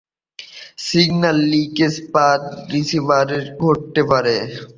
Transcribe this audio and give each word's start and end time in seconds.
Signal 0.85 1.37
leakage 1.51 1.95
path 2.13 2.41
রিসিভারে 2.73 3.39
ঘটতে 3.61 4.01
পারে। 4.11 4.35